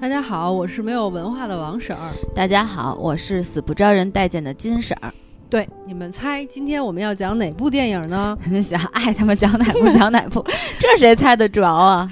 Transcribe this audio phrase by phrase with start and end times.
[0.00, 2.10] 大家好，我是没有文化的王婶儿。
[2.34, 5.12] 大家好，我是死不招人待见的金婶儿。
[5.50, 8.34] 对，你们猜今天我们要讲哪部电影呢？
[8.62, 10.42] 想爱他们讲哪部讲哪部，
[10.80, 12.10] 这谁猜得着啊？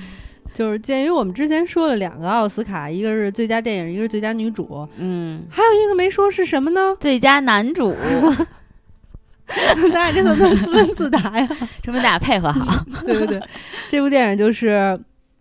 [0.52, 6.94] 就是鉴于我们之前说了两个奥斯卡，一个是最佳电影，一个是最佳女主，嗯，还有一个没说是什么呢？
[7.00, 7.96] 最佳男主。
[9.48, 11.46] 咱俩这怎么自问自答呀？
[11.82, 12.84] 说明咱俩配合好。
[13.06, 13.42] 对对对，
[13.88, 14.68] 这部电影就是《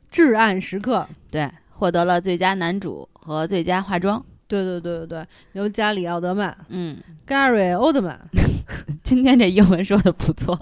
[0.10, 4.24] 至暗时刻》，对，获得了最佳男主和最佳化妆。
[4.48, 6.98] 对对对对对，由加里奥德曼，嗯
[7.28, 8.18] ，Gary Oldman。
[9.04, 10.58] 今天这英文说的不错，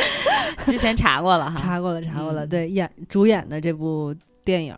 [0.64, 2.46] 之前查过了哈，查过了查过了。
[2.46, 4.14] 对，演主演的这部
[4.44, 4.74] 电影，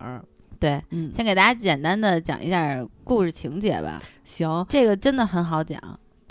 [0.59, 4.03] 对，嗯，先给大家简单的讲一下故事情节吧。
[4.25, 5.81] 行，这个真的很好讲。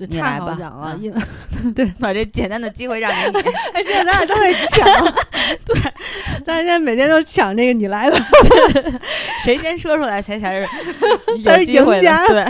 [0.07, 0.97] 对，太好讲了，
[1.75, 3.47] 对，把这简单的机会让给你。
[3.73, 5.05] 哎，现在咱俩都在抢，
[5.65, 5.75] 对，
[6.45, 8.17] 咱俩现在每天都抢这个，你来吧，
[9.43, 10.67] 谁先说出来谁才是
[11.43, 12.25] 才是赢家。
[12.27, 12.45] 对，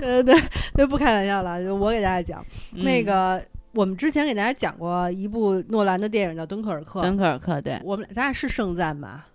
[0.00, 0.42] 对对
[0.74, 3.42] 对，不开玩笑了，就我给大家讲那个，
[3.72, 9.26] 我们之前给大家讲过一部诺兰的电影叫《敦刻尔克》，敦刻尔克，对我们咱俩是盛赞吧？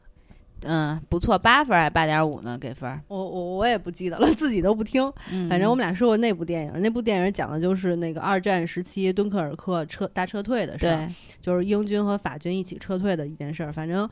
[0.66, 2.58] 嗯，不错，八分还八点五呢？
[2.58, 3.00] 给分？
[3.08, 5.12] 我我我也不记得了，自己都不听。
[5.50, 11.10] 反正我们俩说过那部电影，那部电影讲的就是那个二战时期敦刻尔克撤大撤退的事儿，
[11.42, 13.72] 就是英军和法军一起撤退的一件事儿。
[13.72, 14.10] 反正。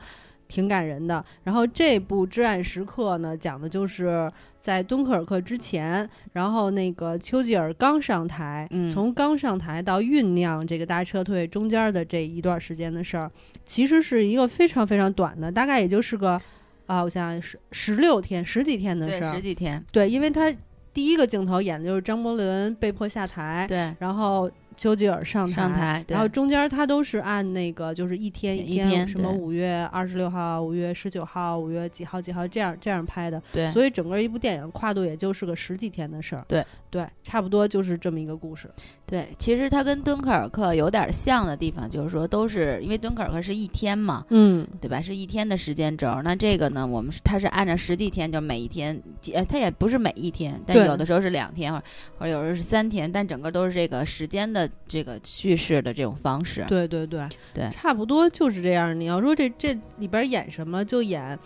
[0.52, 1.24] 挺感人的。
[1.44, 13.30] 然后这部《至暗时刻》呢，讲的就是在敦刻尔克之前，然后那个丘吉尔刚上台，从刚上台到酝酿这个大撤退中间的这一段时间的事儿，
[13.64, 16.38] 其实是一个非常非常短的，大概也就是个
[16.84, 19.82] 啊，我想想是十六天、十几天的事儿，十几天。
[19.90, 20.54] 对，因为他
[20.92, 24.50] 第一个镜头演的就是张伯伦被迫下台，对，然后。
[24.82, 36.66] 丘吉尔上台，然后中间他都是按那个就是一天一天，什么五月二十六号、五月十九号、五月几号几号这样这样拍的，对，所以整个一部电影跨度也就是个十几天的事儿，对。
[36.90, 38.68] 对，差不多就是这么一个故事。
[39.12, 45.02] 对，其实它跟敦刻尔克有点像的地方，就是说都是因为敦刻尔克是一天嘛，嗯，对吧？
[45.02, 46.22] 是一天的时间轴。
[46.24, 48.98] 那这个呢，我们它是按照十几天，就每一天，
[49.34, 51.84] 呃，它也不是每一天，但有的时候是两天，或者
[52.20, 56.64] 或者有时候是三天，但整个都是这个时间的这个叙事的这种方式。
[56.66, 58.98] 对对对对，差不多就是这样。
[58.98, 61.38] 你要说这这里边演什么，就演。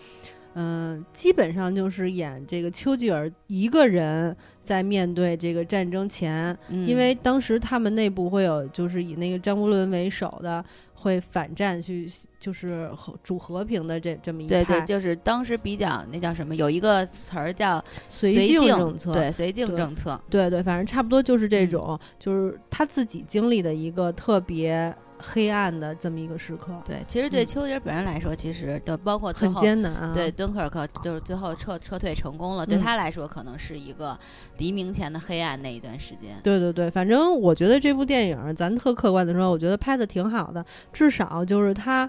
[0.59, 4.35] 嗯，基本上就是演这个丘吉尔一个人
[4.67, 10.63] 在面对这个战争前，因为当时他们内部会有就是以那个张伯伦为首的
[10.93, 12.11] 会反战去，
[12.41, 24.93] 就是和主和平的这这么一对对，就是当时比较那叫什么，有一个词儿叫绥靖政策，对绥靖政策，对对，反正差不多就是这种，就是他自己经历的一个特别。
[25.19, 30.13] 黑暗的这么一个时刻，对，其实对丘吉尔本人来说，其实的包括很艰难啊。
[30.13, 34.19] 对，敦刻尔克就是最后撤撤退成功了，对他来说可能是一个
[34.59, 36.37] 黎明前的黑暗那一段时间。
[36.43, 40.65] 对对对，反正我觉得这部电影，咱特客观的说，我觉得拍的挺好的。
[40.93, 42.09] 至少就是他，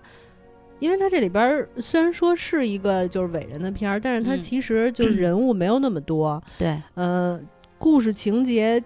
[0.79, 6.41] 因为他这里边虽然说是一个就是伟人的片儿，但是他其实就是 人物没有那么多。
[6.57, 7.39] 对，呃，
[7.77, 8.83] 故事情节。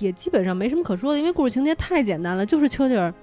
[0.00, 3.14] 也基本上没什么可说的，因为故事情节太简单了，就是丘吉尔，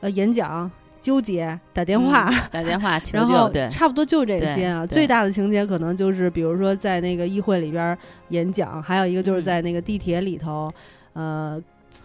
[0.00, 4.84] 呃，演讲、纠结、打电话、 打电话，然后对，差不多就这些啊。
[4.84, 7.96] 最大的情节可能就是，比如说在那个议会里边
[8.30, 10.72] 演讲，还有一个就是在那个地铁里头，
[11.12, 11.62] 呃，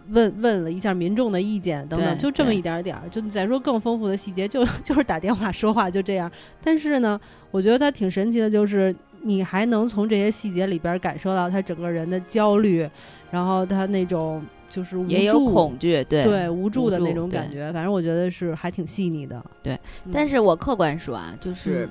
[0.09, 3.09] 问问了一下民众的意见等等，就这么一点点儿。
[3.09, 6.31] 就再说更丰富的细节，就 就是打电话说话就这样。
[6.63, 12.89] 但是呢，我觉得它挺神奇的，就是你还能从这些细节里边感受到他整个人的焦虑。
[13.29, 19.41] 然后他那种就是也有恐惧，对对无助的那种感觉，反正我觉得是还挺细腻的。
[19.63, 19.79] 对，
[20.11, 21.87] 但是我客观说啊，就是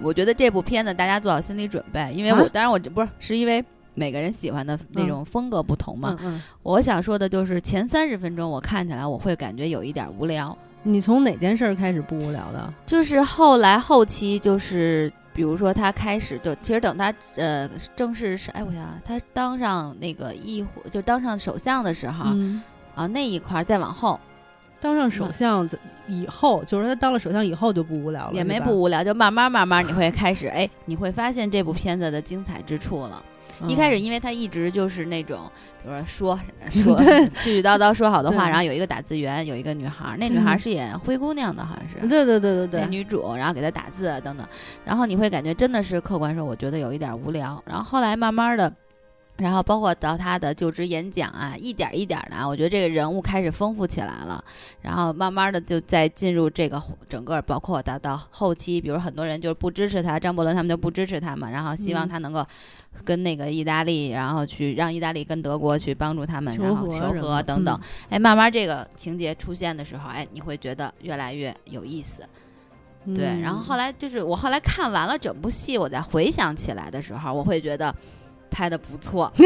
[0.00, 3.64] 我觉得这部片子大家做好心理准备，因为我当然我这不是是因为
[3.94, 6.18] 每个人喜欢的那种风格不同嘛。
[6.20, 10.58] 嗯，我想说的就是前三十分钟我看起来我会感觉有一点无聊。
[10.82, 12.74] 你从哪件事儿开始不无聊的？
[12.84, 15.12] 就是后来后期就是。
[15.40, 17.66] 比如说，他开始就其实等他呃
[17.96, 22.26] 正式是哎，我想想，他当上那个议会就当上首相的时候
[22.94, 24.20] 啊，那一块儿再往后，
[24.80, 25.68] 当上首相
[26.06, 33.22] 以后，就是他当了首相以后就不无聊了，也没不无聊，就慢慢慢慢你会开始哎，你会发现这部片子的精彩之处了。
[33.68, 35.40] 一开始，因为他一直就是那种，
[35.82, 36.40] 比如说
[36.70, 42.08] 说 说絮絮叨叨说好的话，然后有一个打字员，有一个女孩，那女孩是演灰姑娘的，好像是。
[42.08, 42.80] 对对对对对。
[42.80, 44.46] 那女主，然后给她打字等等，
[44.82, 47.62] 然后你会感觉真的是客观说，我觉得有一点无聊。
[47.66, 48.72] 然后后来慢慢的，
[49.40, 54.44] 然后包括到他的就职演讲啊，一点一点的啊，我觉得这个人物开始丰富起来了。
[54.82, 62.46] 然后慢慢的就在进入这个整个，包括到到后期，比如很多人就是不支持他，张伯伦他们就不支持他嘛，然后希望他能够
[63.04, 67.80] 跟那个意大利，然后去让意大利跟德国去帮助他们，然后求和等等。
[68.08, 72.22] 哎，慢慢这个情节出现的时候，哎，你会觉得越来越有意思。
[73.14, 77.94] 对，然后后来就是我后来看完了整部戏，我再回想起来的时候，我会觉得。
[78.50, 79.32] 拍的不错，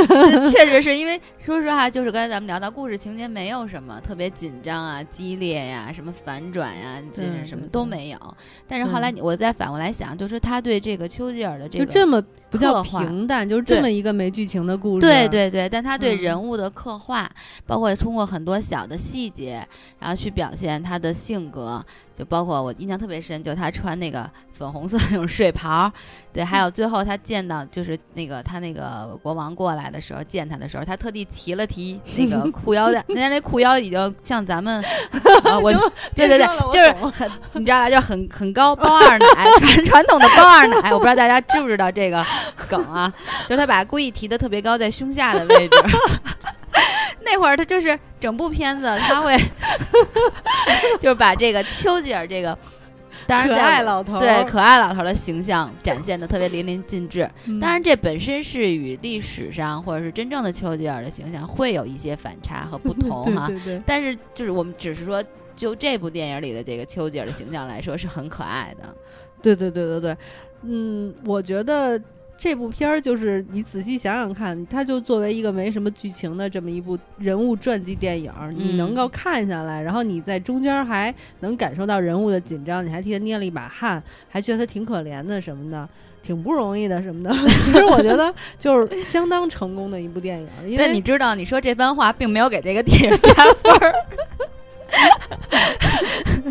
[0.51, 8.19] 确实是因为说实话，就是刚才咱们聊到故事情节没有什么特别紧张啊、激烈呀、什么反转呀，就是什么都没有。
[8.67, 15.01] 但是后来我再反过来想，就是他对这个丘吉尔的这个就这么不叫平淡，就是这么一个没剧情的故事。
[15.01, 17.31] 对对对，但他对人物的刻画，
[17.67, 19.67] 包括通过很多小的细节，
[19.99, 21.85] 然后去表现他的性格。
[22.17, 25.91] 就包括我印象特别深，就他穿那个粉红色那种睡袍，
[26.33, 34.83] 对，还有最后他见到就是那个他那个国王过来的时候见他的时候，他特地提了提那个 裤腰带，人家那裤腰已经像咱们，
[35.61, 35.73] 我
[36.15, 39.27] 对对对，就是很你知道吧，就是很很高包二奶
[39.61, 42.25] 传传统的包二奶，我不知道大家知不知道这个
[42.69, 43.13] 梗啊，
[43.49, 45.77] 就是他把故意提的特别高，在胸下的位置。
[47.25, 49.37] 那会儿他就是整部片子，他会
[51.01, 52.57] 就是把这个丘吉尔这个，
[53.27, 57.29] 当然可爱老头对可爱老头的形象展现的特别淋漓尽致。
[57.61, 63.49] 当然，这本身是与历史上或者是真正的丘吉尔的形象会有一些反差和不同 哈。
[63.87, 65.23] 但是就是我们只是说，
[65.57, 68.95] 就这部电影里的这个丘吉尔的形象来说，是很可爱的。
[69.43, 70.17] 对对对对对，
[70.63, 72.01] 嗯，我觉得。
[72.37, 85.89] 这部片儿就是你仔细想想看，它就作为一个没什么剧情的这么一部人物传记电影，你能够看下来，然后你在中间还能感受到人物的紧张，你还替他捏了一把汗，还觉得他挺可怜的什么的，
[86.23, 87.31] 挺不容易的什么的。
[87.49, 90.49] 其实我觉得就是相当成功的一部电影。
[90.67, 93.33] 因为你知道，你说这番话并没有给这个电影加
[93.63, 93.95] 分儿。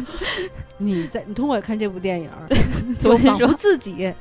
[0.77, 2.29] 你在你通过看这部电影，
[2.99, 4.11] 就仿佛自己。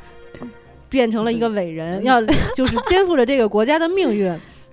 [0.93, 2.21] 变成了一个伟人，要
[2.55, 4.27] 就是肩负着这个国家的命运，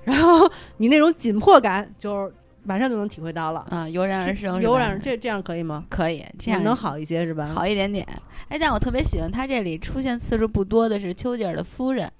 [0.04, 2.34] 然后你那种紧迫感，就是
[2.64, 5.86] 马上就能体会到了啊，油然而生，油然这这样可以吗？
[5.90, 7.46] 可以，这样能好一些是吧？
[7.46, 8.06] 好一点点。
[8.50, 12.12] 哎，但我特别喜欢他这里出现次数不多的是丘吉尔的夫人，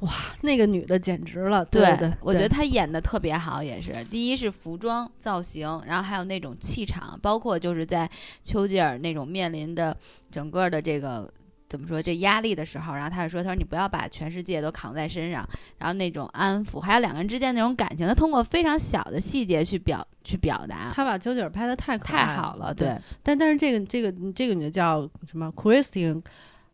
[0.00, 0.10] 哇，
[0.40, 8.10] 那个女的简直了，对对，我觉得她演的特别好，也是第一是服装造型，然后还有那种气场，包括就是在
[8.42, 9.96] 丘吉尔那种面临的
[10.28, 11.30] 整个的这个。
[11.68, 15.46] 怎么说这压力的时候，然后他就说：“他说你不要把全世界都扛在身上，
[15.78, 20.90] 然后那种安抚，还有两个人之间那种感情，他通过非常小的细节去表去表达。
[20.94, 22.98] 他把丘吉尔拍的太太好了，对。
[23.22, 26.22] 但但是这个这个这个女的叫什么？Christine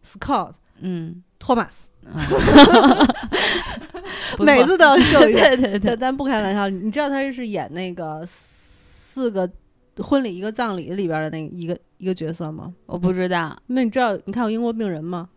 [0.04, 1.90] Scott，嗯，托马斯，
[4.38, 9.50] 每次都要秀一 对对对，咱咱不开玩笑，你知道他是演那个四个。
[10.02, 12.72] 婚礼一个葬礼里边的那一个一个角色吗？
[12.86, 13.56] 我不知道。
[13.66, 15.28] 那你知道你看过《英国病人》吗？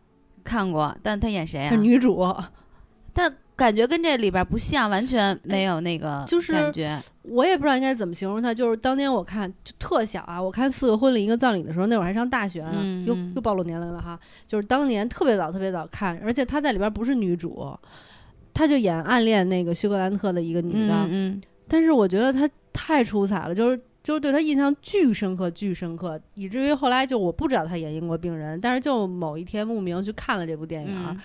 [0.44, 1.70] 看过，但他演谁啊？
[1.70, 2.26] 是女主。
[3.14, 6.98] 但感觉跟这里边不像，完全没有那个 就是感觉。
[7.24, 8.54] 我也不知道应该怎么形容她。
[8.54, 14.20] 就是当年我看就特小啊，我看《四个婚礼一个葬礼》的时候，那会儿还上大学呢，又又暴露年龄了哈。
[14.46, 17.68] 就是当年特别早特别早看，而且她在里边不是女主，
[18.54, 20.96] 她就演暗恋那个休格兰特的一个女的。
[21.10, 21.42] 嗯。
[21.68, 23.80] 但是我觉得她太出彩了，就是。
[24.08, 31.20] 就是对他印象巨深刻，巨深刻，以至于后来就我不知道他演英国病人，但是就某一天慕名去看了这部电影，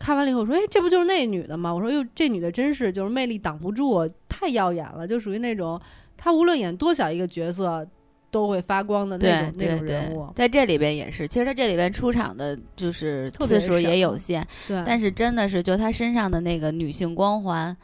[0.00, 5.80] 看完了以后说：“哎，这不就是那女的吗？”我说：“哟，这女的真是就是魅力挡不住，太耀眼了，就属于那种
[6.16, 7.86] 她无论演多小一个角色
[8.32, 17.76] 都会发光的那种那种人物。”在这里边也是，其实他这里边出场的就是次数也有限，对，但是真的是就他身上的那个女性光环。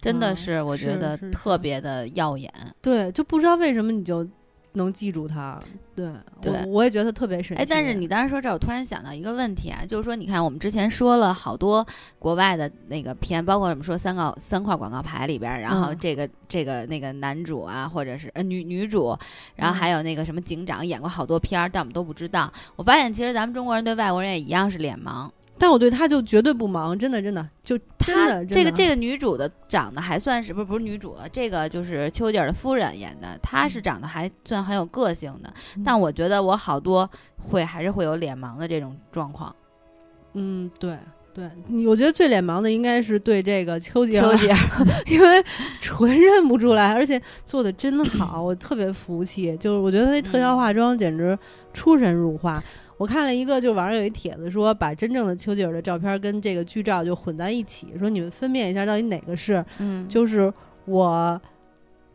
[0.00, 2.52] 真的是，我觉得特别的耀眼。
[2.80, 4.26] 对，就不知道为什么你就
[4.74, 5.58] 能记住他。
[5.96, 6.08] 对，
[6.40, 7.60] 对，我也觉得特别神奇。
[7.60, 11.84] 哎，但是你当时说这，我突然想到一个问题啊，就是说，你看我们之前说了好多
[12.20, 19.18] 国外的那个片，包括什么说三个三块广告牌里边，然后这个这个那个男主啊，或者是呃女女主，
[19.56, 22.52] 然后还有那个什么警长演过好多片儿，但我们都不知道。
[22.76, 25.28] 我发现其实咱们中国人对外国人也一样是脸盲。
[25.58, 35.52] 但我对他就绝对不忙，真的真的就他这个这个女主的长得还算是不是不是女主了，这个就是丘吉尔的夫人演的，她是长得还算很有个性的，
[35.84, 39.54] 但我觉得我好多会还是会有脸盲的这种状况。
[40.34, 40.96] 嗯，对
[41.34, 41.48] 对，
[41.86, 44.58] 我觉得最脸盲的应该是对这个丘吉尔，丘吉尔，
[45.06, 45.44] 因为
[45.80, 49.56] 纯认不出来，而且做的真好，我特别服气。
[49.56, 51.38] 就是我觉得那特效化妆简直
[51.72, 52.62] 出神入化。
[52.98, 60.52] 我看了一个，就网上有一帖子说，把真正的丘吉尔的照片跟这个剧照就混在一起，说你们分辨一下到底哪个是，嗯，就是
[60.84, 61.40] 我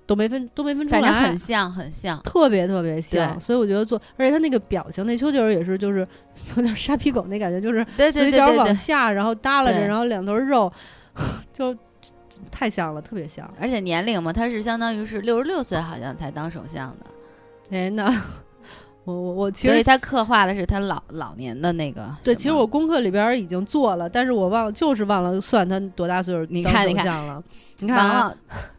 [0.05, 6.05] 都没分都没分出来，反正很像很像，特别特别像，所以我觉得做，而且他那个表情，那丘吉尔也是就是
[6.57, 10.69] 有点沙皮狗那感觉，就是嘴角往下，然后耷拉着，然后两头肉，
[11.53, 11.73] 就
[12.51, 17.05] 太像了，特别像，而且年龄嘛，他是相当于是六十六岁好像才当首相的，
[17.71, 18.13] 哎那。
[19.05, 22.09] 我我我，其实他刻画的是他老老年的那个。
[22.23, 26.45] 对，其实我功课里边已经做了，但是我忘了，就是忘了算他多大岁数。
[26.49, 27.43] 你看，你看了，
[27.79, 28.35] 你看王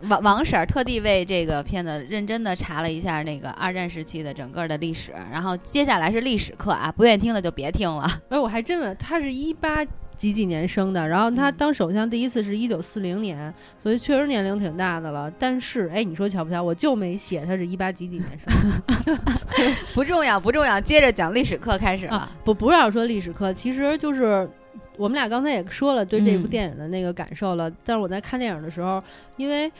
[0.09, 8.11] 王王婶儿特地为这个片子认真的查了一下那个二战时期的整个的历史，然后接下来是历史课啊，不愿意听的就别听了。
[8.31, 9.85] 哎，我还真的，他是一八。
[10.17, 11.07] 几几年生的？
[11.07, 13.53] 然后他当首相第一次是一九四零年，
[13.83, 15.31] 所以确实年龄挺大的了。
[15.39, 16.63] 但是，哎，你说巧不巧？
[16.63, 19.19] 我就没写他是一八几几年生。
[19.95, 20.81] 不重要，不重要。
[20.81, 22.31] 接着讲历史课开始了。
[22.45, 24.49] 不，不要说历史课，其实就是
[24.97, 27.71] 我们俩刚才也说了对这部电影的那个感受了。
[27.85, 29.03] 但是我在看电影的时候，
[29.37, 29.71] 因为。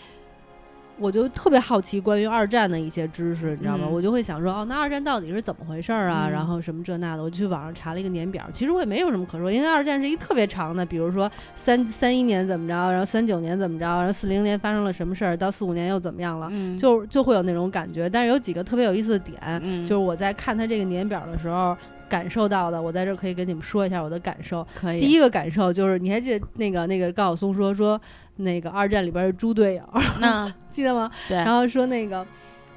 [0.99, 3.87] 我就特别好奇关于二战的一些知识，你知道吗？
[3.87, 6.29] 我就会想说，哦，那二战到底是怎么回事儿啊？
[6.29, 8.45] 然后什么这那的，我就去网上查了一个年表。
[8.53, 18.09] 其实我也没有什么可说，因为二战是一特别长的，比如说三三一年怎么着，然后三九年怎么着，然后四零年发生了什么事儿，到四五年又怎么样了，就就会有那种感觉。
[18.09, 21.77] 但是有几个特别有意思的点，就是我在看他这个年表的时候
[22.15, 24.65] 感受到的，我在这可以跟你们说一下我的感受。
[24.75, 25.01] 可以。
[25.01, 28.01] 第一个感受就是，你还记得那个那个高晓松说说。
[28.37, 31.09] 那个二战里边的猪队友，那 记得吗？
[31.29, 31.37] 对。
[31.37, 32.27] 然后说那个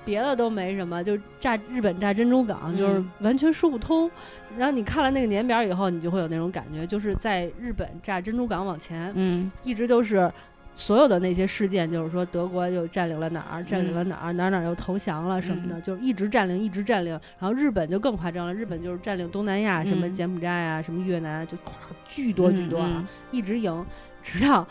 [0.06, 4.08] 别的都没什么，就炸日本炸珍珠港，就是完全说不通。
[4.56, 10.32] 然后你看了那个年表以后，你就会有那种感觉，就是在日本炸珍珠港往前，嗯，一直都是
[10.78, 17.20] 所有的那些事件，就是说德国又占领了哪儿，占领了哪儿，哪哪又投降了什么的，就一直占领，一直占领。
[17.40, 21.72] 然后日本就更夸张了，日本就是占领东南亚，什么柬埔寨啊，什么越南，就咵
[22.06, 23.86] 巨多巨多啊，一直赢，
[24.22, 24.68] 直到。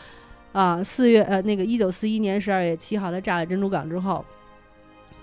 [0.52, 4.24] 啊，四月呃，那个一九四一年十二月七号，他炸了珍珠港之后，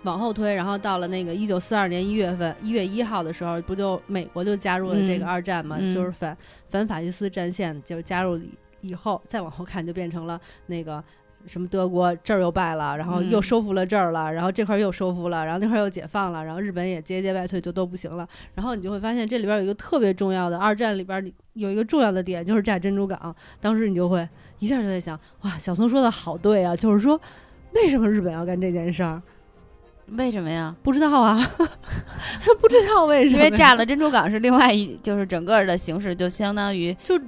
[0.03, 5.79] 往后推，然后到了那个一九四二年一月份一月一号的时候，不就美国就加入了这个二战嘛？
[5.79, 6.37] 就是反
[6.69, 8.39] 反法西斯战线，就是加入
[8.83, 11.03] 以后，再往后看就变成了那个
[11.47, 18.27] 什么德国这儿又败了，然后又收复了这儿了，然后这块又收复了，然后那块又解放了，然后日本也节节败退，就都不行了。
[18.53, 23.35] 然后你就会发现这里边有一个特别重要的二战里边有一个重要的点，就是炸珍珠港。
[23.59, 24.29] 当时你就会。
[24.59, 27.19] 一下就在想，哇，小松说的好对啊，就是说，
[27.73, 29.21] 为什么日本要干这件事儿？
[30.07, 30.73] 为什么呀？
[30.81, 31.35] 不知道啊，
[32.61, 33.43] 不知道为什么。
[33.43, 37.19] 因为炸了珍珠港是另外一，就是整个的形式就相当于就。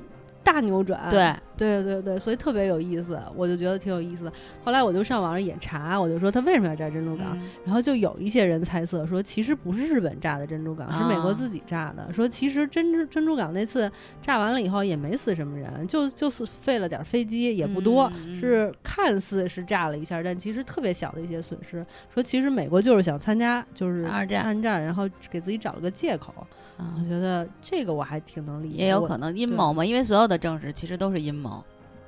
[0.46, 4.34] 大扭转，对对对对，所以特别有意思，我就觉得挺有意思的。
[4.64, 12.14] 后来我就上网上也查，我就说他为什么要炸珍珠港，然后就有一些人猜测说，其实不是日本炸的珍珠港，是美国自己炸的。
[12.14, 21.84] 说其实珍珠珍珠港那次炸完了以后也没死什么人，就就是废了点飞机，也不多，是看似是炸了一下，但其实特别小的一些损失。
[22.14, 26.32] 说其实美国就是想参加就是二战，二战，然后给自己找了个借口。
[26.78, 31.64] 我觉得这个我还挺能理解，也有可能阴谋嘛，因为所有的政治其实都是阴谋。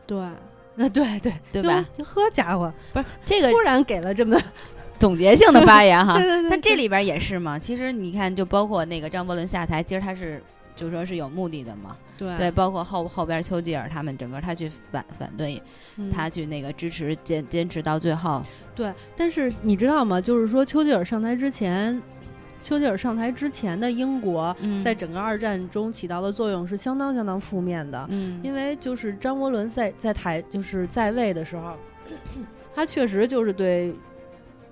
[0.06, 0.18] 对，
[0.76, 1.86] 那对对 对吧？
[2.04, 4.38] 呵家伙，不是这个突然给了这么
[5.00, 6.16] 总结性的发言哈。
[6.20, 6.50] 对对对。
[6.50, 10.44] 但这里边也是嘛，其实你看，就包括那个张伯伦下台，其实他是
[10.76, 11.96] 就说是有目的的嘛。
[12.18, 15.62] 对对，包括后后边丘吉尔他们整个他去反反对，
[16.12, 18.42] 他去那个支持坚坚持到最后。
[18.76, 20.20] 对，但是你知道吗？
[20.20, 22.02] 就是说丘吉尔上台之前。
[22.62, 28.06] 丘吉尔上台之前的英国，在整个二战中起到的作用是相当相当负面的。
[28.10, 31.74] 嗯，因为就是张伯伦在在台就是在位的时候，
[32.76, 33.94] 他确实就是对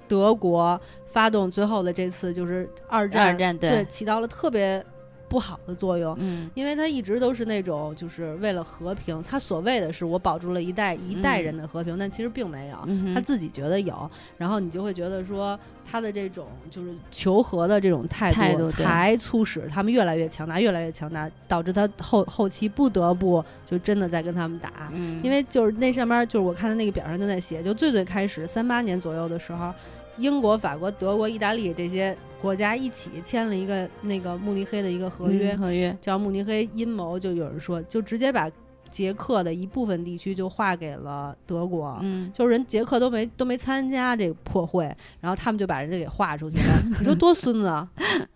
[0.08, 4.84] 德国发动最后的这次就是二战，二战对起到了特别。
[5.28, 12.78] 不好的作用，嗯，因为他一直都是那种就是为了和平，他所谓的是我保住了一代一代人的和平，但其实并没有，
[13.14, 24.92] 他自己觉得有，然后你就会觉得说他的这种就是求和的这种态度，才促使他们越来越强大，越来越强大，导致他后后期不得不就真的在跟他们打，
[25.24, 29.74] 因为就是那上面就是我看的那个表上就在写，就最最开始三八年左右的时候。
[30.18, 38.50] 英国、法国、德国、意大利这些国家一起签了一个那个慕尼黑的一个合约，合约叫慕尼黑阴谋，就有人说，就直接把
[38.92, 44.86] 捷克的一部分地区就划给了德国，嗯，就是人捷克都没都没参加这个破会，
[45.20, 46.64] 然后他们就把人家给划出去了。
[47.00, 47.88] 你说多孙子，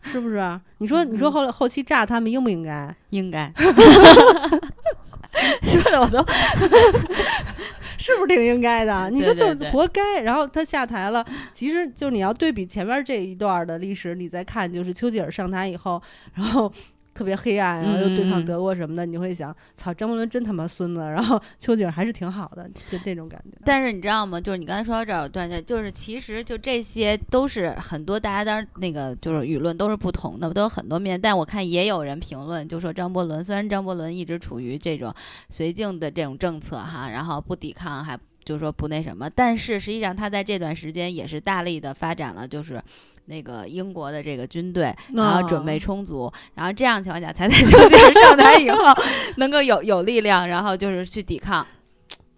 [0.02, 0.60] 是不是？
[0.80, 2.94] 你说你说后来后期炸他们应不应该？
[3.12, 3.50] 应该。
[5.64, 6.22] 说的我都。
[8.00, 9.10] 是不是挺应该的？
[9.10, 10.22] 你说就是活该。
[10.22, 16.02] 然后他下台了，其实就你要对比前面这一段的历史，你再看，就是丘吉尔上台以后，
[16.34, 16.72] 然后
[17.20, 21.02] 特别黑暗，然后又对抗德国什么的，你会想，操，张伯伦真他妈孙子。
[21.02, 23.58] 然后丘吉尔还是挺好的，就这种感觉。
[23.66, 24.40] 但是你知道吗？
[24.40, 31.20] 就是你刚才说到这儿，段下，就是其实就这些都是很多大家当然那个就是舆论都是不同的，都有很多面。
[31.20, 35.14] 但我看也有人评论，就说张伯伦虽然张伯伦一直处于这种
[35.52, 42.82] 绥靖的这种政策哈，然后不抵抗，还就是说不那什么，但是实际上他在这段时间也是大力的发展了，就是。
[43.26, 48.78] 那个英国的这个军队，然后准备充足，然后这样情况下才在丘吉尔上台以后
[49.38, 51.64] 能够有有力量，然后就是去抵抗。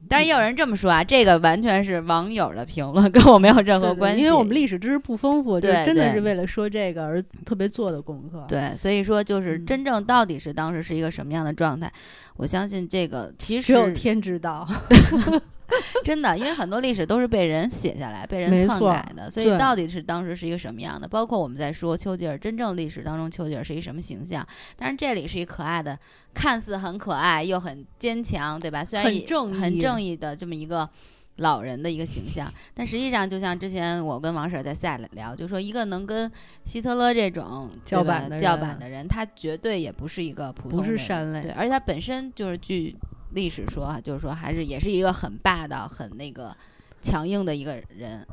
[0.09, 4.21] 但是也有人这么说啊，这个完全是网友的评论，跟我没有任何关系。
[4.21, 8.43] 因为我们历史知识不丰富，就真的是为了说这个而特别做的功课。
[8.49, 11.89] 对，所以说就是真正到底是当时是一个什么样的状态，
[12.35, 14.67] 我相信这个其实只有天知道。
[16.03, 21.07] 真的，因为很多历史都是被人写下来、被人篡改的，所以到底是当时是一个什么样的？
[21.07, 24.45] 包括我们在说丘吉尔真正历史当中，丘吉尔是一个什么形象？
[24.75, 25.97] 但是这里是一可爱的，
[26.33, 28.83] 看似很可爱又很坚强，对吧？
[28.83, 30.89] 虽然很正义、很正义的这么一个
[31.37, 36.29] 老人的一个形象，但实际上就像之前我跟王婶在赛里聊，就说一个能跟
[36.65, 42.95] 希特勒这种叫板的叫板的人，他绝对也不是一个普通，不是善类，对，而且他本身就是据。
[43.33, 46.55] 历史说啊，就是说还是也是一个很霸道、很那个
[47.01, 48.25] 强硬的一个人。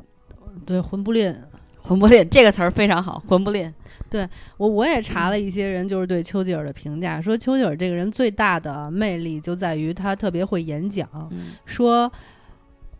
[0.65, 1.35] 对，魂不吝，
[1.81, 3.73] 魂不吝这个词儿非常好，魂不吝。
[4.09, 4.27] 对
[4.57, 11.07] 我我也查了一些人，就是对丘吉尔的评价，说丘吉尔这个人最大的魅力就在于他特别会演讲，
[11.65, 12.11] 说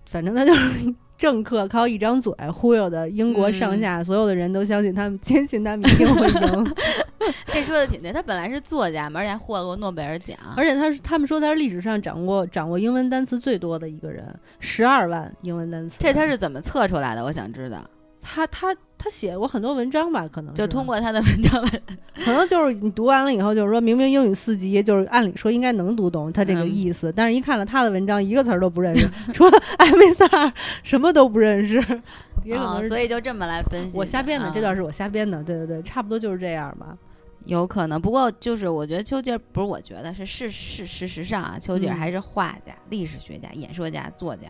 [0.05, 0.93] 反正他就是。
[1.19, 6.75] 政客靠一张嘴忽悠的英国上下所有的人都相信他们，坚信他们一定会赢。
[7.47, 14.25] 这说的挺对，他本来是作家嘛，而且还获过诺贝尔奖，而且他是他们说他是历史上掌握掌握英文单词最多的一个人，
[14.59, 15.97] 十二万英文单词。
[15.99, 17.23] 这他是怎么测出来的？
[17.23, 17.77] 我想知道。
[18.21, 18.73] 他他。
[19.01, 20.27] 他写过很多文章吧？
[20.27, 21.63] 可能就通过他的文章，
[22.23, 30.51] 可能就是你读完了以后，就是说明明英语四级，就是按理说应该能读懂他这个意思，但是一看了他的文章，一个词儿都不认识，说艾米萨尔
[30.83, 31.77] 什么都不认识，
[32.53, 33.97] 啊，所以就这么来分析。
[33.97, 36.97] 我瞎编的，这段是我瞎编的，对对对，差不多就是这样吧。
[37.45, 44.49] 有可能，不过就是我觉得丘吉尔不是，我觉得是事事事实上啊，丘吉尔还是画家、历史学家、演说家、作家。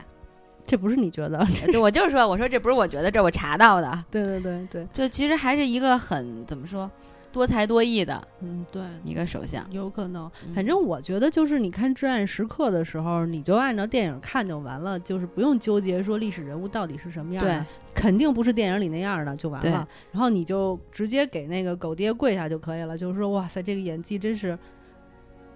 [0.69, 1.43] 这不是你觉得？
[1.81, 4.05] 我就是说，我说这不是我觉得，这我查到的。
[4.11, 6.89] 对对对对，就其实还是一个很怎么说，
[7.31, 9.65] 多才多艺的，嗯，对，一个首相。
[9.71, 19.87] 有可能，反正我觉得就是你看《至暗时刻》的时候，你就按照电影看就完了，就是不用纠结说历史人物到底是什么样的，肯定不是电影里那样的就完了。
[20.11, 24.55] 然后你就直接给那个狗爹跪下就可以了，就是说，哇塞，这个演技真是。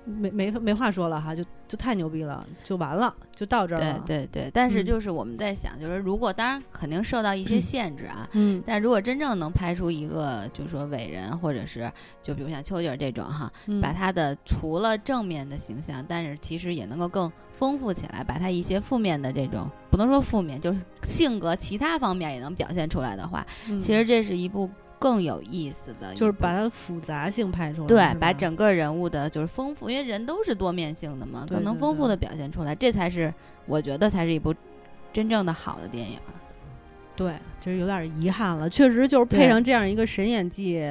[0.05, 4.03] 没没没话说了哈，就就太牛逼了，就完了，就到这儿了。
[4.05, 23.45] 对对对，但是就是我们在想，就是如果当然肯定受到一些限制啊，嗯，但如果真正能拍出一个就是说伟人，或者是就比如像丘吉尔这种哈，把他的除了正面的形象，但是其实也能够更丰富起来，把他一些负面的这种不能说负面，就是性格其他方面也能表现出来的话，
[23.79, 24.69] 其实这是一部。
[25.03, 33.33] 更有意思的就是把它复杂性拍出来，对，把整个人物的就是丰富，因为人都是多面性的嘛，可能丰富的表现出来，这才是
[33.65, 34.55] 我觉得才是一部
[35.11, 36.17] 真正的好的电影。
[37.17, 40.81] 对，就是有点遗憾了，确实就是配上这样一个神演技，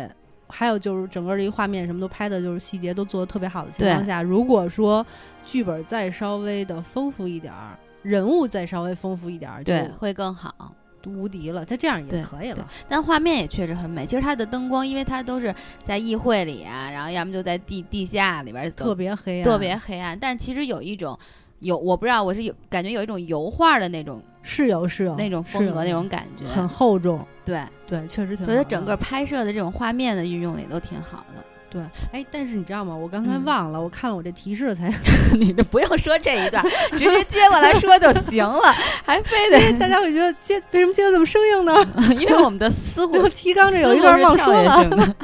[0.46, 5.06] 还有就是整个这个画面什么都拍的就是细节都做的特别好的情况下，如果说
[5.46, 10.74] 剧本再稍微的丰富一点儿，人物再稍微丰富一点儿，对，会更好。
[11.10, 12.68] 无敌了，它这样也可以了。
[12.88, 14.04] 但画面也确实很美。
[14.04, 20.18] 其实它的灯光，因为它都是在议会里啊，然后要么就在地地下里边，特别黑暗，特别黑暗。
[20.18, 21.18] 但其实有一种
[21.60, 27.24] 有，我不知道，我是有感觉有一种油画的那种，是有是有那种风格那种感觉，很厚重。
[27.44, 28.44] 对对，确实挺。
[28.44, 31.44] 所以它整个拍摄的这种画面的运用也都挺好的。
[31.72, 31.80] 对，
[32.12, 32.94] 哎，但是你知道吗？
[32.94, 34.92] 我刚才忘了，我看了我这提示才，
[35.40, 38.60] 你就不用说这一段，直接 接过来说就行了，
[39.02, 41.72] 还非得大家会觉得接为什么接的这么生硬呢？
[42.20, 45.16] 因为我们的私货提纲这有一段忘说了。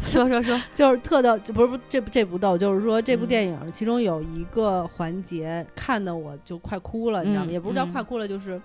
[0.00, 7.50] 说说说，就是特逗，不是不这这不逗，就是说这部电影其中有一个环节看的我就快哭了，你知道吗？
[7.50, 8.60] 也不是叫快哭了，就是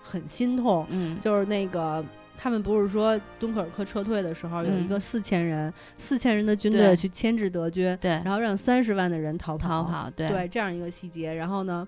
[0.00, 0.86] 很心痛。
[0.90, 2.04] 嗯，就是那个。
[2.36, 11.32] 他们不是说敦刻尔克撤退的时候有一个四千人，四千人的军队去牵制德军，对，然后让三十万的人逃跑，逃跑，对，这样一个细节。
[11.32, 11.86] 然后呢，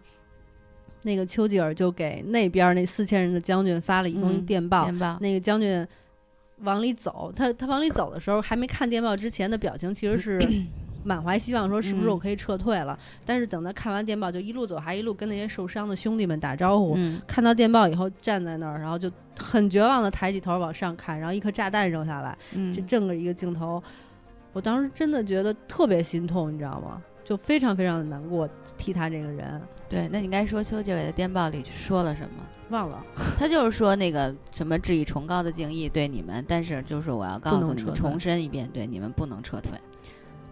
[1.03, 5.87] 那个丘吉尔就给那边那四千人的将军发了一封电报，那个将军
[6.61, 10.41] 往里走，他他往里走的时候还没看电报之前的表情其实是。
[11.07, 12.99] 满怀希望说是不是我可以撤退了？
[13.25, 16.99] 但是等他看完电报，就一路走，还一路跟那些受伤的兄弟们打招呼。
[17.27, 22.37] 看到电报以后，站在那儿，然后就很绝望的抬起头往上看，然后一颗炸弹扔下来，
[22.75, 23.81] 这这么一个镜头，
[24.53, 27.01] 我当时真的觉得特别心痛，你知道吗？
[27.25, 29.61] 就非常非常的难过，替他这个人。
[29.89, 32.45] 对，那你该说邱吉尔的电报里说了什么？
[32.71, 33.05] 忘了，
[33.39, 39.73] 他就是说那个什么致以崇高的敬意对你们，但是就是我要告诉你们，重申一遍，对你们不能撤退。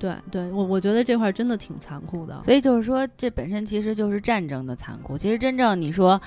[0.04, 2.38] 对，对我我觉得这块真的挺残酷的。
[2.42, 5.16] 所以就是说，这本身其实就是战争的残酷。
[5.16, 6.20] 其实真正你说，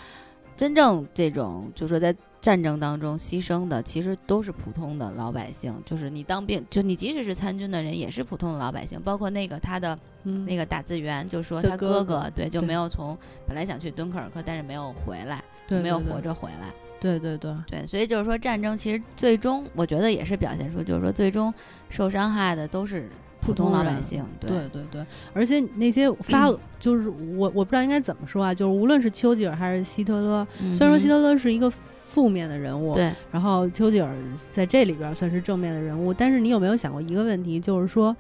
[0.56, 2.16] 真正这种就是说在。
[2.40, 9.02] 战争当中牺牲的其实都是普通的老百姓，就是你当兵，就你即使是参军的人，也是普通的老百姓。
[9.02, 9.98] 包括那个他的
[10.46, 16.72] 那个打字员，就说他哥哥对就没有从本来想去敦刻尔克，但是没有回来，没有活着回来。
[17.02, 21.54] 对对对对，所以就是说战争其实最终我觉得也是表现出，就是说最终
[21.90, 23.10] 受伤害的都是
[23.48, 24.24] 普通老百姓。
[24.40, 24.50] 对。
[24.70, 31.72] 对对，而且那些发就是我我不知道应该怎么说啊，就是无论是丘吉尔还是希特勒，虽然说希特勒是一个。
[32.08, 34.12] 负面的人物，对，然后丘吉尔
[34.50, 38.16] 在这里边算是正面的人物，但是你有没有想过一个问题，就是说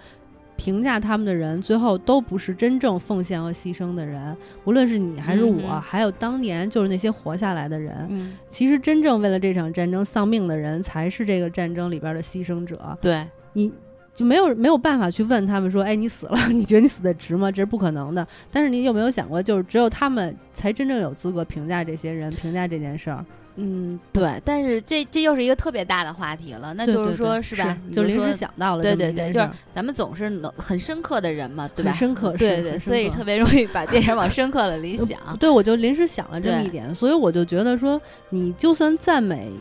[0.56, 12.96] 评价他们的人，最后都不是真正奉献和牺牲的人，无论是你还是我，还有当年就是那些活下来的人，其实真正为了这场战争丧命的人，才是这个战争里边的牺牲者。
[13.02, 13.72] 对，你
[14.18, 17.52] 就没有没有办法去问他们说，哎，你死了，你觉得你死的值吗？
[17.52, 18.28] 这是不可能的。
[18.50, 23.24] 但是你有没有想过，就是只有他们才真正有资格评价这些人，评价这件事儿。
[23.58, 27.78] 嗯，对，但是这这又是一个特别大的话题了，那就是说，是吧？
[27.94, 31.94] 就临时想到了，对对对，就是咱们总是能很深刻的人嘛，对吧？
[31.94, 35.38] 深刻，对对，所以特别容易把电影往深刻了 里想。
[35.40, 39.52] 对，我就临时想了这么一点，所以我就觉得说，你就算赞美，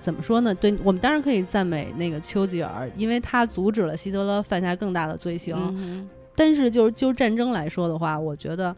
[0.00, 0.54] 怎么说呢？
[0.54, 6.08] 对我们当然可以赞美那个丘吉尔，因为他阻止了希特勒犯下更大的罪行。
[6.34, 8.74] 但是，就是就战争来说的话，我觉得。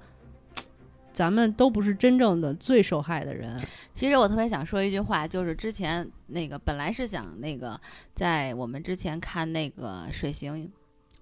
[1.14, 3.54] 咱们都不是真正的最受害的人。
[3.92, 7.78] 其实我特别想说一句话，就是之前那个本来是想那个
[8.14, 10.72] 在我们之前看那个《水形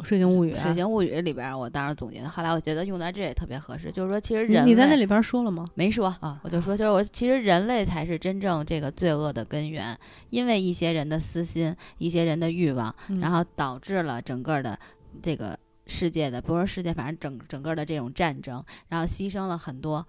[0.03, 2.29] 水形物语》《水形物语》里边，我当时总结的。
[2.29, 5.67] 后来我觉得用在这也特别合适，就是说其实人你在那里边说了吗？
[5.75, 9.99] 没说啊，我就说就是我其实人类才是真正这个罪恶的根源，
[10.31, 14.79] 因为一些人的私心、一些人的欲望，然后导致了整个的
[15.23, 15.59] 这个。
[15.93, 20.07] 世界的，不是世界，反正整整个的这种战争，然后牺牲了很多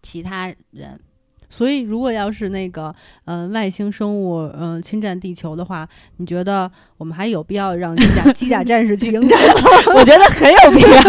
[0.00, 1.00] 其他人。
[1.48, 2.94] 所以，如果要是那个，
[3.26, 9.70] 嗯，外星生物，嗯，侵占地球的话，你觉得我们还有必要让机甲机甲战士去迎战吗？
[9.94, 11.00] 我觉得很有必要，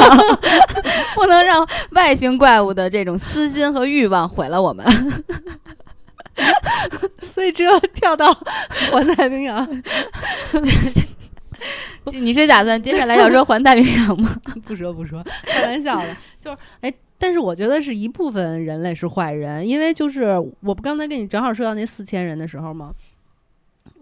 [1.16, 4.86] 不能让外星怪物的这种私心和欲望毁了我们。
[7.24, 8.34] 所以，只有跳到
[8.92, 9.68] 环太平洋。
[12.12, 14.30] 你是打算接下来要说环太平洋吗？
[14.66, 16.16] 不说不说，开玩笑的。
[16.40, 16.94] 就是哎，
[17.26, 22.94] 但是我觉得是一部分人类是坏人，因为就是我不刚才跟你正好说到那四千人的时候吗？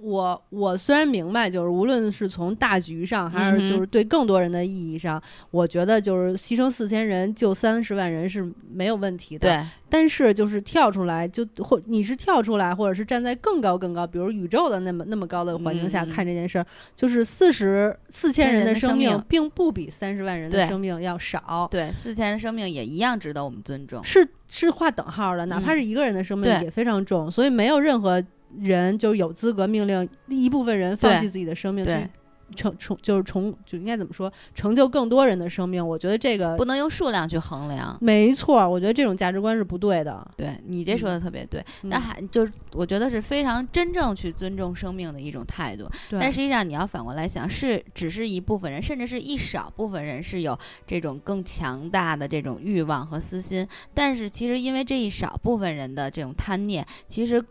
[0.03, 9.47] 我我虽然明白，就是无论是从大局上，还是就是对更多人的意义上，我觉得就是牺牲四千人救三十万人是没有问题的。
[9.47, 9.65] 对。
[9.89, 21.67] 但是就是跳出来，就或你是跳出来，或者是站在更高更高，比如宇宙的那么那么高的环境下看这件事儿，就是四十四千人的生命，并不比三十万人的生命要少。
[21.69, 24.03] 对，四千人生命也一样值得我们尊重。
[24.03, 28.21] 是是划等号的，哪怕是一个人的生命也非常重，所以没有任何。
[28.59, 32.09] 人就有资格命令一部分人放弃自己的生命，去
[32.55, 35.85] 成成就是成就应该怎么说成就更多人的生命？
[35.85, 37.97] 我觉得这个不能用数量去衡量。
[37.99, 40.29] 没错，我觉得这种价值观是不对的。
[40.37, 45.89] 对你这说的特别对，那还就是我觉得是非常真正去尊重生命的一种态度。
[46.11, 53.67] 但实际上你要反过来想，是只是一部分人，甚至是一少部分人是有这种更强大的这种欲望和私心。
[53.95, 57.43] 但是其实因为这一少部分人的这种贪念，其实。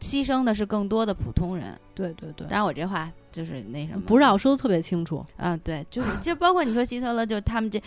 [0.00, 2.46] 牺牲的是更多的普通人，对对对。
[2.46, 5.56] 当然，我这话就是那什么，不是我说的特别清楚啊。
[5.56, 7.82] 对，就是就包括你说希特勒，就他们这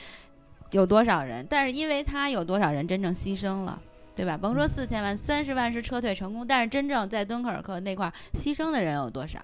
[0.71, 3.81] 有多少人，但是因为他有多少人真正牺牲了，
[4.15, 4.37] 对吧？
[4.37, 9.39] 甭说四千万，三十万是撤退成功，但是真正在敦刻尔克那块牺牲的人有多少？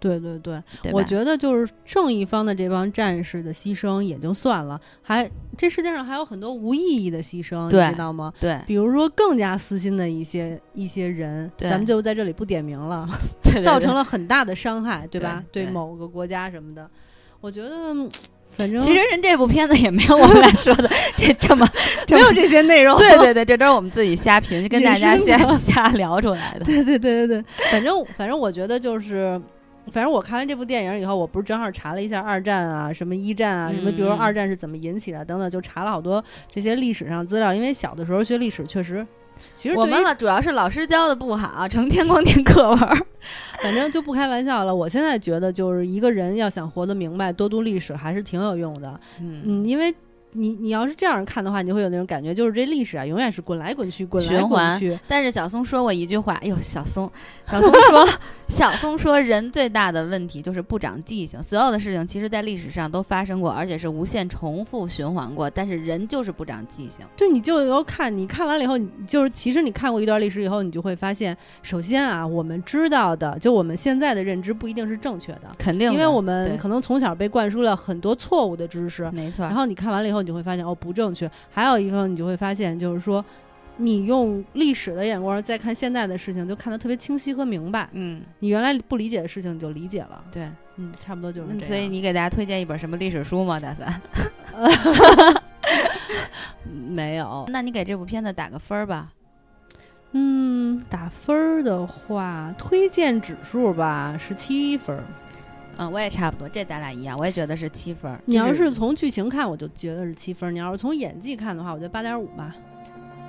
[0.00, 8.32] 对对对，我觉得就是正义方的这帮战士的牺牲也就算了，还这世界上还有很多无意义的牺牲，你知道吗？
[8.40, 13.06] 对，比如说更加私心的一些一些人，咱们就在这里不点名了，
[13.62, 15.44] 造成了很大的伤害，对吧？
[15.52, 16.88] 对某个国家什么的，
[17.42, 17.94] 我觉得
[18.52, 21.68] 反正其实人这部片子也没有我们俩说的 这这么
[22.08, 26.64] 没有这些内容， 对对对，这都是我们自己瞎评，跟大家瞎瞎聊出来的。
[26.64, 29.38] 对对对对对，反正反正我觉得就是。
[29.92, 37.52] 反正我看完这部电影以后，我不是正好查了一下二战啊，什么一战啊，什么，比如说二战是怎么引起的等等，就查了好多这些历史上资料。
[37.54, 39.06] 因为小的时候学历史，确实
[39.56, 42.78] 其实我们主要是老师教的不好，成天光听课文。
[43.62, 44.74] 反正就不开玩笑了。
[44.74, 49.00] 我现在觉得，就是一个人要想活得明白，多读历史还是挺有用的。
[49.20, 49.94] 嗯，因为。
[50.32, 54.98] 你你要是这样看的话，你会有那种感觉，就是这历史啊，永远是滚来滚去，滚来滚去。
[55.08, 57.10] 但是小松说过一句话，哎呦，小松，
[57.50, 58.08] 小松说，
[58.48, 61.42] 小松说，人最大的问题就是不长记性。
[61.42, 65.50] 所有的事情其实，在历史上都发生过，而且是无限重复循环过。
[65.50, 67.04] 但是人就是不长记性。
[67.16, 79.44] 对，你就要看，你看完了以后，你就是其实你看过一段历史以后，你就会发现，首先啊，我们知道的，就我们现在的认知不一定是正确的，肯定，因为我们可能从小被灌输了很多错误的知识，没错。
[79.44, 80.19] 然后你看完了以后。
[80.22, 83.24] 你就会发现哦不正确，还有一个你就会发现，就是说，
[83.76, 87.88] 你用历史的眼光再看现在的事情，就看得特别清晰和明白。
[87.92, 90.22] 嗯，你原来不理解的事情，你就理解了。
[90.30, 91.62] 对，嗯，差不多就是这样。
[91.62, 93.58] 所以你给大家推荐一本什么历史书吗？
[93.58, 94.00] 打算？
[96.88, 97.46] 没有。
[97.48, 99.12] 那你给这部片子打个分儿吧。
[100.12, 104.98] 嗯，打分儿的话，推荐指数吧十七分。
[105.80, 108.14] 嗯，我也差不多，这咱俩一样，我也觉得是七分。
[108.26, 112.54] 你要是从剧情看，我就觉得是七分；你要是从演技看的话，我觉得八点五吧。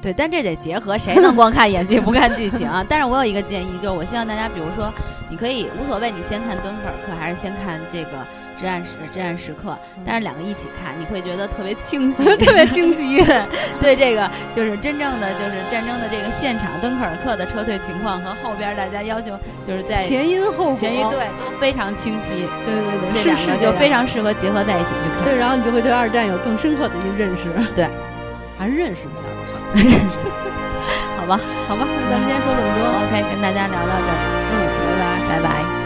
[0.02, 2.84] 对，但这得结合，谁能光看演技不看剧情啊？
[2.90, 4.94] 但是我有一个建议，就是我希望大家，比如说，
[5.30, 8.28] 你可以无所谓，你先看敦刻尔克还是先看这个
[8.62, 13.18] 至暗时至暗时刻，但是两个一起看，你会觉得特别清晰， 特别清晰。
[13.82, 19.32] 对这个就是真正的就是战争的这个现场，敦刻尔克的撤退情况和后边大家要求
[19.66, 22.46] 就是在前因后果前因对都非常清晰。
[22.64, 25.26] 对对对，这两个就非常适合结合在一起去看。
[25.26, 27.50] 对，然后你就会对二战有更深刻的一认识。
[27.74, 27.90] 对，
[28.60, 29.42] 还是认识一下吧。
[29.74, 30.18] 认识。
[31.18, 34.18] 好吧，好吧，那咱们今天说这么多，OK，跟大家聊到这儿，
[34.54, 34.56] 嗯，
[35.28, 35.81] 拜拜，拜拜。